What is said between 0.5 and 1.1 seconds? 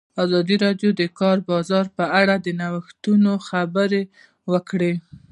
راډیو د د